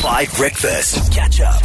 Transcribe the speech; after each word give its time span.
5 0.00 0.34
Breakfast. 0.38 1.12
Catch 1.12 1.42
up. 1.42 1.60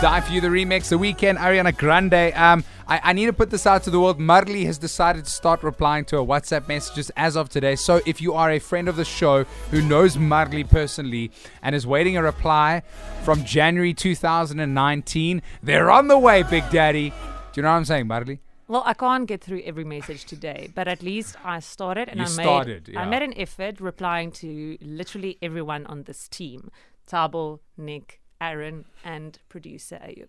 Die 0.00 0.20
for 0.22 0.32
you, 0.32 0.40
the 0.40 0.48
remix, 0.48 0.88
the 0.88 0.96
weekend, 0.96 1.36
Ariana 1.36 1.76
Grande. 1.76 2.32
Um, 2.34 2.64
I, 2.88 3.00
I 3.04 3.12
need 3.12 3.26
to 3.26 3.34
put 3.34 3.50
this 3.50 3.66
out 3.66 3.82
to 3.82 3.90
the 3.90 4.00
world. 4.00 4.18
Marley 4.18 4.64
has 4.64 4.78
decided 4.78 5.26
to 5.26 5.30
start 5.30 5.62
replying 5.62 6.06
to 6.06 6.16
her 6.16 6.22
WhatsApp 6.22 6.68
messages 6.68 7.10
as 7.18 7.36
of 7.36 7.50
today. 7.50 7.76
So 7.76 8.00
if 8.06 8.22
you 8.22 8.32
are 8.32 8.50
a 8.50 8.58
friend 8.58 8.88
of 8.88 8.96
the 8.96 9.04
show 9.04 9.44
who 9.70 9.82
knows 9.82 10.16
Marley 10.16 10.64
personally 10.64 11.30
and 11.62 11.74
is 11.74 11.86
waiting 11.86 12.16
a 12.16 12.22
reply 12.22 12.82
from 13.22 13.44
January 13.44 13.92
2019, 13.92 15.42
they're 15.62 15.90
on 15.90 16.08
the 16.08 16.18
way, 16.18 16.44
Big 16.44 16.64
Daddy. 16.70 17.10
Do 17.10 17.16
you 17.56 17.62
know 17.62 17.68
what 17.72 17.76
I'm 17.76 17.84
saying, 17.84 18.06
Marley? 18.06 18.40
Well, 18.68 18.82
I 18.86 18.94
can't 18.94 19.26
get 19.26 19.42
through 19.42 19.62
every 19.64 19.84
message 19.84 20.24
today, 20.24 20.70
but 20.74 20.88
at 20.88 21.02
least 21.02 21.36
I 21.44 21.58
started 21.60 22.08
and 22.08 22.18
You 22.18 22.24
I 22.24 22.28
made 22.28 22.44
started, 22.44 22.94
I 22.96 23.04
made 23.06 23.22
an 23.22 23.34
effort 23.36 23.80
replying 23.80 24.30
to 24.32 24.78
literally 24.80 25.36
everyone 25.42 25.84
on 25.86 26.04
this 26.04 26.28
team. 26.28 26.70
Thabo, 27.06 27.58
Nick, 27.76 28.20
Aaron, 28.40 28.84
and 29.04 29.38
producer 29.48 29.96
Ayub. 30.02 30.28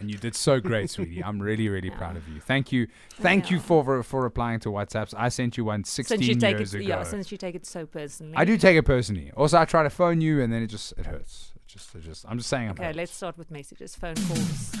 And 0.00 0.10
you 0.10 0.16
did 0.18 0.34
so 0.36 0.60
great, 0.60 0.90
sweetie. 0.90 1.24
I'm 1.24 1.40
really, 1.40 1.68
really 1.76 1.90
proud 1.90 2.16
of 2.16 2.28
you. 2.28 2.38
Thank 2.40 2.70
you. 2.70 2.86
Thank 3.14 3.50
you 3.50 3.58
for, 3.58 4.02
for 4.04 4.22
replying 4.22 4.60
to 4.60 4.68
WhatsApps. 4.68 5.12
I 5.16 5.28
sent 5.28 5.56
you 5.56 5.64
one 5.64 5.82
16 5.84 6.18
Since 6.18 6.28
you 6.28 6.34
take 6.36 6.58
years 6.58 6.74
it, 6.74 6.78
ago. 6.82 6.88
yeah, 6.88 7.02
since 7.02 7.32
you 7.32 7.38
take 7.38 7.54
it 7.56 7.66
so 7.66 7.84
personally. 7.86 8.34
I 8.36 8.44
do 8.44 8.56
take 8.56 8.76
it 8.76 8.84
personally. 8.84 9.32
Also, 9.36 9.58
I 9.58 9.64
try 9.64 9.82
to 9.82 9.90
phone 9.90 10.20
you, 10.20 10.40
and 10.40 10.52
then 10.52 10.62
it 10.62 10.68
just 10.68 10.92
it 10.98 11.06
hurts. 11.06 11.52
It 11.56 11.62
just, 11.66 11.94
it 11.96 12.02
just. 12.02 12.24
I'm 12.28 12.38
just 12.38 12.48
saying. 12.48 12.68
I'm 12.68 12.74
Okay, 12.74 12.92
let's 12.92 13.12
start 13.12 13.36
with 13.36 13.50
messages, 13.50 13.96
phone 13.96 14.14
calls. 14.14 14.74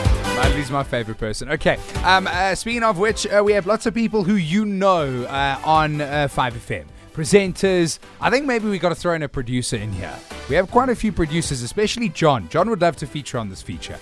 Marley's 0.34 0.70
my 0.70 0.82
favorite 0.82 1.18
person. 1.18 1.48
Okay. 1.50 1.78
Um. 2.02 2.26
Uh, 2.26 2.54
speaking 2.54 2.82
of 2.82 2.98
which, 2.98 3.26
uh, 3.26 3.42
we 3.44 3.52
have 3.52 3.66
lots 3.66 3.86
of 3.86 3.94
people 3.94 4.24
who 4.24 4.34
you 4.34 4.64
know 4.64 5.24
uh, 5.24 5.60
on 5.64 6.00
uh, 6.00 6.28
Five 6.28 6.54
FM. 6.54 6.86
Presenters. 7.14 8.00
I 8.20 8.30
think 8.30 8.44
maybe 8.44 8.68
we 8.68 8.80
got 8.80 8.88
to 8.88 8.96
throw 8.96 9.14
in 9.14 9.22
a 9.22 9.28
producer 9.28 9.76
in 9.76 9.92
here. 9.92 10.18
We 10.48 10.56
have 10.56 10.68
quite 10.68 10.88
a 10.88 10.96
few 10.96 11.12
producers, 11.12 11.62
especially 11.62 12.08
John. 12.08 12.48
John 12.48 12.68
would 12.70 12.80
love 12.80 12.96
to 12.96 13.06
feature 13.06 13.38
on 13.38 13.48
this 13.48 13.62
feature. 13.62 13.98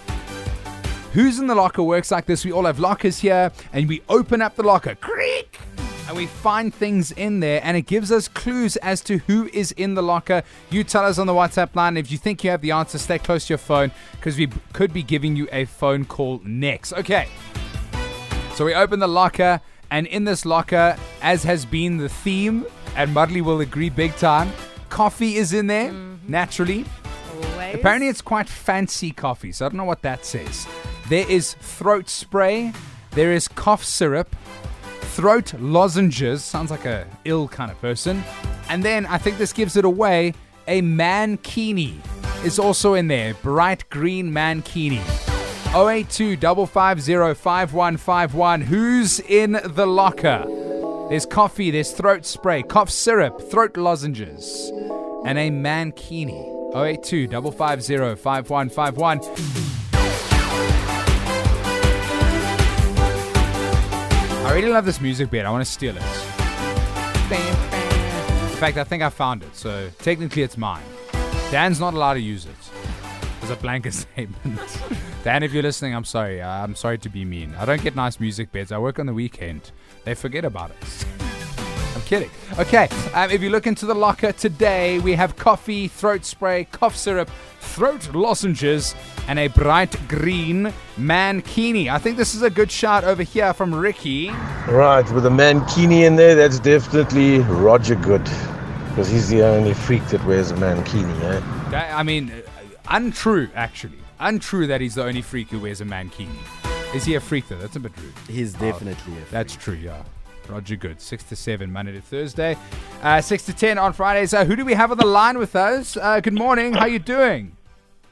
Who's 1.13 1.39
in 1.39 1.47
the 1.47 1.55
locker 1.55 1.83
works 1.83 2.11
like 2.11 2.25
this. 2.25 2.43
We 2.43 2.53
all 2.53 2.65
have 2.65 2.79
lockers 2.79 3.19
here, 3.19 3.53
and 3.75 3.87
we 3.87 4.01
open 4.09 4.41
up 4.41 4.57
the 4.57 4.63
locker, 4.63 4.95
creak, 4.95 5.52
and 6.09 6.17
we 6.17 6.27
find 6.27 6.75
things 6.75 7.13
in 7.13 7.41
there, 7.41 7.61
and 7.63 7.77
it 7.77 7.83
gives 7.83 8.11
us 8.11 8.29
clues 8.29 8.77
as 8.77 9.01
to 9.03 9.19
who 9.19 9.49
is 9.53 9.73
in 9.73 9.95
the 9.95 10.03
locker. 10.03 10.43
You 10.71 10.85
tell 10.85 11.05
us 11.05 11.19
on 11.19 11.27
the 11.27 11.33
WhatsApp 11.33 11.75
line. 11.75 11.97
If 11.97 12.11
you 12.11 12.19
think 12.19 12.45
you 12.45 12.51
have 12.51 12.61
the 12.61 12.73
answer, 12.73 12.99
stay 12.99 13.19
close 13.19 13.47
to 13.47 13.53
your 13.53 13.59
phone 13.59 13.93
because 14.13 14.37
we 14.37 14.49
could 14.73 14.93
be 14.93 15.03
giving 15.03 15.37
you 15.37 15.49
a 15.53 15.65
phone 15.65 16.05
call 16.05 16.41
next. 16.45 16.93
Okay. 16.93 17.29
So 18.55 18.65
we 18.65 18.75
open 18.75 18.99
the 18.99 19.09
locker, 19.09 19.61
and 19.91 20.07
in 20.07 20.25
this 20.25 20.45
locker, 20.45 20.97
as 21.23 21.45
has 21.45 21.65
been 21.65 21.97
the 21.97 22.09
theme, 22.09 22.67
and 22.97 23.15
Mudley 23.15 23.41
will 23.41 23.61
agree 23.61 23.89
big 23.89 24.15
time, 24.17 24.53
coffee 24.91 25.37
is 25.37 25.53
in 25.53 25.69
there, 25.69 25.91
mm-hmm. 25.91 26.31
naturally. 26.31 26.85
Always. 27.35 27.75
Apparently, 27.75 28.09
it's 28.09 28.21
quite 28.21 28.49
fancy 28.49 29.11
coffee, 29.11 29.53
so 29.53 29.65
I 29.65 29.69
don't 29.71 29.79
know 29.79 29.85
what 29.85 30.03
that 30.03 30.27
says. 30.27 30.67
There 31.09 31.29
is 31.31 31.55
throat 31.55 32.09
spray, 32.11 32.73
there 33.13 33.33
is 33.33 33.49
cough 33.49 33.85
syrup, 33.85 34.37
throat 35.13 35.55
lozenges, 35.61 36.43
sounds 36.43 36.71
like 36.71 36.87
a 36.87 37.07
ill 37.27 37.47
kind 37.47 37.71
of 37.71 37.79
person, 37.81 38.25
and 38.71 38.83
then 38.83 39.05
I 39.07 39.19
think 39.19 39.37
this 39.37 39.53
gives 39.53 39.77
it 39.77 39.85
away. 39.85 40.33
A 40.69 40.81
mankini 40.81 41.99
is 42.45 42.59
also 42.59 42.95
in 42.95 43.09
there, 43.09 43.35
bright 43.35 43.91
green 43.91 44.33
mankini. 44.33 45.03
082 45.75 46.39
550 46.65 48.65
Who's 48.67 49.21
in 49.21 49.61
the 49.65 49.87
locker? 49.87 50.47
There's 51.11 51.27
coffee, 51.27 51.71
there's 51.71 51.93
throat 51.93 52.25
spray, 52.25 52.63
cough 52.63 52.89
syrup, 52.89 53.51
throat 53.51 53.77
lozenges, 53.77 54.71
and 55.27 55.39
a 55.39 55.51
mankini. 55.51 56.49
082 56.75 57.29
550 57.29 58.17
5151. 58.17 59.72
Really 64.63 64.75
love 64.75 64.85
this 64.85 65.01
music 65.01 65.29
bed. 65.29 65.45
I 65.45 65.51
want 65.51 65.65
to 65.65 65.71
steal 65.71 65.97
it. 65.97 66.03
In 66.03 66.09
fact, 68.59 68.77
I 68.77 68.85
think 68.85 69.03
I 69.03 69.11
found 69.11 69.43
it, 69.43 69.57
so 69.57 69.91
technically 69.99 70.43
it's 70.43 70.57
mine. 70.57 70.85
Dan's 71.51 71.81
not 71.81 71.95
allowed 71.95 72.15
to 72.15 72.21
use 72.21 72.47
it 72.47 72.71
as 73.43 73.51
a 73.51 73.57
blanket 73.57 73.93
statement. 74.05 74.61
Dan, 75.25 75.43
if 75.43 75.53
you're 75.53 75.65
listening, 75.65 75.97
I'm 75.97 76.05
sorry. 76.05 76.41
I'm 76.41 76.77
sorry 76.77 76.99
to 76.99 77.09
be 77.09 77.25
mean. 77.25 77.57
I 77.59 77.65
don't 77.65 77.83
get 77.83 77.97
nice 77.97 78.21
music 78.21 78.53
beds. 78.53 78.71
I 78.71 78.79
work 78.79 79.01
on 79.01 79.07
the 79.07 79.15
weekend. 79.15 79.73
They 80.05 80.15
forget 80.15 80.45
about 80.45 80.71
it. 80.71 81.07
I'm 82.03 82.09
kidding. 82.09 82.31
Okay, 82.59 82.89
um, 83.15 83.31
if 83.31 83.43
you 83.43 83.51
look 83.51 83.67
into 83.67 83.87
the 83.87 83.95
locker 83.95 84.33
today, 84.33 84.99
we 84.99 85.15
have 85.15 85.37
coffee, 85.37 85.87
throat 85.87 86.25
spray, 86.25 86.65
cough 86.65 86.97
syrup, 86.97 87.31
throat 87.61 88.13
lozenges, 88.13 88.95
and 89.29 89.39
a 89.39 89.47
bright 89.49 89.97
green 90.09 90.73
mankini. 90.97 91.89
I 91.89 91.99
think 91.99 92.17
this 92.17 92.35
is 92.35 92.43
a 92.43 92.51
good 92.51 92.73
shot 92.73 93.05
over 93.05 93.23
here 93.23 93.55
from 93.55 93.73
Ricky. 93.73 94.31
Right, 94.69 95.09
with 95.13 95.27
a 95.27 95.31
mankini 95.31 96.05
in 96.05 96.17
there, 96.17 96.35
that's 96.35 96.59
definitely 96.59 97.39
Roger 97.39 97.95
Good. 97.95 98.25
Because 98.89 99.09
he's 99.09 99.29
the 99.29 99.47
only 99.47 99.73
freak 99.73 100.05
that 100.09 100.25
wears 100.27 100.51
a 100.51 100.55
mankini, 100.55 101.19
eh? 101.23 101.95
I 101.97 102.03
mean, 102.03 102.31
uh, 102.33 102.41
untrue, 102.91 103.49
actually. 103.55 103.99
Untrue 104.19 104.67
that 104.67 104.81
he's 104.81 104.97
the 104.97 105.05
only 105.05 105.23
freak 105.23 105.51
who 105.51 105.61
wears 105.61 105.81
a 105.81 105.85
mankini. 105.85 106.37
Is 106.95 107.05
he 107.05 107.15
a 107.15 107.21
freak, 107.21 107.49
though? 107.49 107.57
That's 107.57 107.77
a 107.77 107.81
bit 107.81 107.93
rude. 107.97 108.13
He's 108.29 108.55
definitely 108.55 109.15
a 109.15 109.31
That's 109.31 109.55
true, 109.55 109.75
yeah. 109.75 110.03
Roger 110.53 110.77
Good, 110.77 111.01
6 111.01 111.25
to 111.25 111.37
7, 111.37 111.73
Monday 111.73 111.93
to 111.93 112.03
Thursday. 112.03 112.59
Uh, 113.03 113.23
6 113.23 113.47
to 113.47 113.55
10 113.55 113.79
on 113.79 113.95
Fridays. 113.95 114.35
Uh, 114.35 114.45
who 114.45 114.55
do 114.55 114.67
we 114.67 114.75
have 114.75 114.91
on 114.91 114.99
the 114.99 115.07
line 115.07 115.39
with 115.39 115.57
us? 115.57 115.97
Uh, 115.97 116.21
good 116.21 116.35
morning. 116.35 116.75
How 116.75 116.85
you 116.85 116.99
doing? 116.99 117.57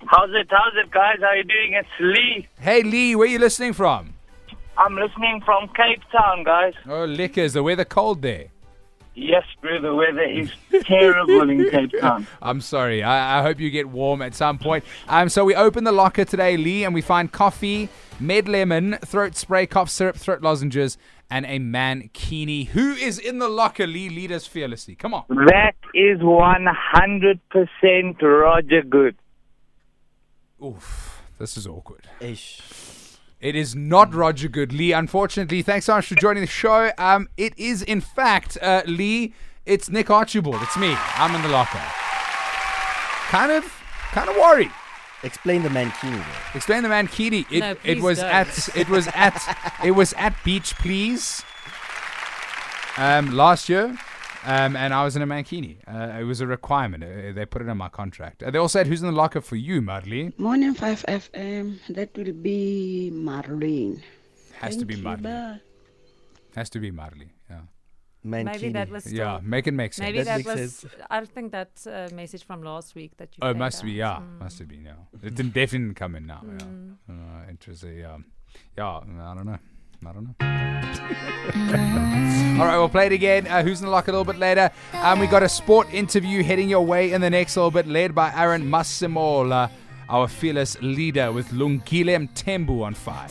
How's 0.07 0.31
it? 0.31 0.47
How's 0.51 0.73
it, 0.83 0.91
guys? 0.91 1.19
How 1.21 1.27
are 1.27 1.37
you 1.37 1.45
doing? 1.45 1.75
It's 1.75 1.89
Lee. 2.01 2.49
Hey, 2.59 2.83
Lee, 2.83 3.15
where 3.15 3.29
are 3.29 3.31
you 3.31 3.39
listening 3.39 3.75
from? 3.75 4.15
I'm 4.79 4.95
listening 4.95 5.43
from 5.45 5.69
Cape 5.69 6.01
Town, 6.11 6.43
guys. 6.43 6.73
Oh, 6.89 7.05
liquors. 7.05 7.53
The 7.53 7.63
weather 7.63 7.85
cold 7.85 8.23
there. 8.23 8.47
Yes, 9.15 9.45
bro, 9.61 9.83
the 9.83 9.95
weather 9.95 10.23
is 10.23 10.51
terrible 10.85 11.51
in 11.51 11.69
Cape 11.69 11.93
Town. 12.01 12.27
I'm 12.43 12.63
sorry. 12.63 13.03
I, 13.03 13.41
I 13.41 13.43
hope 13.43 13.61
you 13.61 13.69
get 13.69 13.91
warm 13.91 14.23
at 14.23 14.35
some 14.35 14.57
point. 14.57 14.83
Um, 15.09 15.29
so 15.29 15.45
we 15.45 15.55
open 15.55 15.85
the 15.85 15.93
locker 15.93 16.25
today, 16.25 16.57
Lee, 16.57 16.85
and 16.85 16.95
we 16.95 17.03
find 17.03 17.31
coffee, 17.31 17.91
Med-Lemon, 18.19 18.99
throat 19.05 19.37
spray, 19.37 19.67
cough 19.67 19.91
syrup, 19.91 20.17
throat 20.17 20.41
lozenges, 20.41 20.97
and 21.31 21.47
a 21.47 21.59
mankini. 21.59 22.69
Who 22.69 22.93
is 22.93 23.19
in 23.19 23.39
the 23.39 23.49
locker, 23.49 23.87
Lee? 23.87 24.09
Lead 24.09 24.33
us 24.33 24.47
fearlessly. 24.47 24.95
Come 24.95 25.15
on. 25.15 25.25
That 25.29 25.75
is 25.95 26.19
100% 26.21 28.23
Roger 28.23 28.83
Good. 28.83 29.17
Oof. 30.65 31.23
This 31.39 31.57
is 31.57 31.67
awkward. 31.67 32.07
ish. 32.21 32.61
It 33.41 33.57
is 33.57 33.75
not 33.75 34.13
Roger 34.13 34.49
Good, 34.49 34.75
Lee. 34.75 34.93
Unfortunately, 34.93 35.63
thanks 35.63 35.87
so 35.87 35.95
much 35.95 36.09
for 36.09 36.15
joining 36.17 36.43
the 36.43 36.47
show. 36.47 36.91
Um, 36.99 37.29
it 37.39 37.59
is 37.59 37.83
in 37.83 38.03
fact 38.03 38.59
uh, 38.61 38.83
Lee. 38.85 39.33
It's 39.65 39.89
Nick 39.89 40.11
Archibald. 40.11 40.57
It's 40.61 40.77
me. 40.77 40.95
I'm 41.15 41.35
in 41.35 41.41
the 41.43 41.49
locker. 41.49 41.81
Kind 43.29 43.53
of, 43.53 43.65
kind 44.13 44.29
of 44.29 44.37
worried. 44.37 44.71
Explain 45.23 45.63
the 45.63 45.69
mankini 45.69 46.17
though. 46.19 46.57
Explain 46.57 46.83
the 46.83 46.89
mankini. 46.89 47.45
It, 47.51 47.61
No, 47.61 47.77
it 47.85 48.01
was 48.01 48.19
don't. 48.19 48.31
at 48.31 48.77
it 48.77 48.89
was 48.89 49.09
at 49.15 49.37
it 49.85 49.91
was 49.93 50.13
at 50.15 50.35
Beach 50.45 50.75
Please 50.77 51.43
um, 52.97 53.31
last 53.31 53.69
year, 53.69 53.97
um, 54.45 54.77
and 54.77 54.93
I 54.95 55.05
was 55.05 55.17
in 55.17 55.23
a 55.23 55.27
mankini. 55.27 55.77
Uh, 55.87 56.19
it 56.21 56.25
was 56.25 56.41
a 56.41 56.47
requirement. 56.47 57.05
Uh, 57.05 57.33
they 57.33 57.45
put 57.47 57.63
it 57.63 57.69
in 57.69 57.77
my 57.77 57.89
contract. 57.89 58.43
Uh, 58.43 58.51
they 58.51 58.59
also 58.59 58.79
said, 58.79 58.87
"Who's 58.87 59.03
in 59.03 59.09
the 59.09 59.13
locker 59.15 59.41
for 59.41 59.57
you, 59.57 59.81
Marley?" 59.83 60.33
Morning 60.39 60.75
5 60.75 61.05
FM, 61.07 61.79
that 61.91 62.17
will 62.17 62.33
be 62.33 63.11
Marlene. 63.13 64.03
Has 64.61 64.77
to 64.77 64.85
be 64.85 64.95
Thank 64.95 65.19
you, 65.19 65.23
Marley. 65.29 65.61
Has 66.57 66.71
to 66.71 66.81
be 66.81 66.91
Marley. 66.91 67.31
Yeah. 68.23 68.31
Mankini. 68.31 68.45
Maybe 68.45 68.69
that 68.71 68.91
was 68.91 69.05
still, 69.05 69.17
Yeah, 69.17 69.41
make 69.43 69.67
it 69.67 69.73
make 69.73 69.93
sense. 69.95 70.05
maybe 70.07 70.23
That 70.23 70.45
that, 70.45 70.59
was. 70.61 70.75
sense. 70.77 70.95
I 71.11 71.25
think 71.25 71.53
that's 71.53 71.87
a 71.87 72.09
message 72.15 72.45
from 72.45 72.63
last 72.63 72.95
week 72.95 73.17
that 73.17 73.31
you. 73.35 73.39
Oh, 73.43 73.49
it 73.49 73.53
played 73.55 73.59
must 73.59 73.83
be, 73.85 73.93
yeah. 73.93 74.19
Mm. 74.21 74.39
Must 74.41 74.59
have 74.59 74.69
been, 74.69 74.85
yeah. 74.85 74.93
It 75.23 75.35
didn't 75.35 75.55
definitely 75.55 75.87
didn't 75.87 75.97
come 75.97 76.15
in 76.17 76.27
now, 76.27 76.43
yeah. 76.47 77.15
Uh, 77.15 77.49
interesting, 77.51 77.97
yeah. 77.99 78.19
Yeah, 78.77 78.99
I 78.99 79.35
don't 79.35 79.47
know. 79.47 79.59
I 80.07 80.13
don't 80.13 80.25
know. 80.25 80.35
All 82.61 82.67
right, 82.67 82.77
we'll 82.79 82.89
play 82.89 83.07
it 83.07 83.13
again. 83.13 83.47
Uh, 83.47 83.63
who's 83.63 83.81
in 83.81 83.87
the 83.87 83.91
lock 83.93 84.09
a 84.09 84.11
little 84.11 84.25
bit 84.25 84.39
later? 84.39 84.71
Um, 84.95 85.21
we 85.21 85.27
got 85.27 85.43
a 85.43 85.49
sport 85.49 85.93
interview 85.93 86.43
heading 86.43 86.69
your 86.69 86.85
way 86.85 87.13
in 87.13 87.21
the 87.21 87.31
next 87.31 87.57
little 87.57 87.71
bit, 87.71 87.87
led 87.87 88.15
by 88.15 88.33
Aaron 88.35 88.65
Massimola, 88.65 89.71
our 90.09 90.27
fearless 90.29 90.81
leader, 90.83 91.33
with 91.33 91.49
Lungile 91.51 92.29
Tembu 92.35 92.83
on 92.83 92.95
five. 92.95 93.31